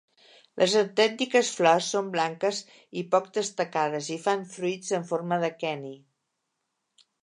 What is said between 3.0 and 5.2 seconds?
i poc destacades i fan fruits en